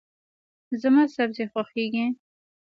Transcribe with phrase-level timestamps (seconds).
[0.81, 2.05] زما سبزي خوښیږي.